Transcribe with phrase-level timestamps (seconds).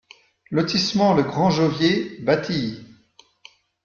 [0.49, 2.83] Lotissement Le Grand Jovier, Batilly